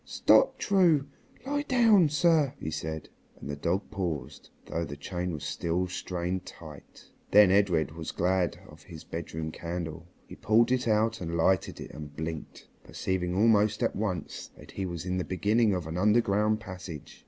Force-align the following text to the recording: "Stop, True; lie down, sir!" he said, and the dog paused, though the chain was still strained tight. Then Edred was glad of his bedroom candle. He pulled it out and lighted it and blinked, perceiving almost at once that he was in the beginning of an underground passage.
"Stop, 0.03 0.57
True; 0.57 1.05
lie 1.45 1.61
down, 1.61 2.09
sir!" 2.09 2.55
he 2.59 2.71
said, 2.71 3.07
and 3.39 3.47
the 3.47 3.55
dog 3.55 3.91
paused, 3.91 4.49
though 4.65 4.83
the 4.83 4.97
chain 4.97 5.31
was 5.31 5.43
still 5.43 5.85
strained 5.87 6.43
tight. 6.43 7.05
Then 7.29 7.51
Edred 7.51 7.91
was 7.91 8.11
glad 8.11 8.57
of 8.67 8.81
his 8.81 9.03
bedroom 9.03 9.51
candle. 9.51 10.07
He 10.25 10.33
pulled 10.35 10.71
it 10.71 10.87
out 10.87 11.21
and 11.21 11.37
lighted 11.37 11.79
it 11.79 11.91
and 11.91 12.15
blinked, 12.17 12.67
perceiving 12.83 13.35
almost 13.35 13.83
at 13.83 13.95
once 13.95 14.49
that 14.57 14.71
he 14.71 14.87
was 14.87 15.05
in 15.05 15.17
the 15.19 15.23
beginning 15.23 15.71
of 15.75 15.85
an 15.85 15.99
underground 15.99 16.59
passage. 16.59 17.19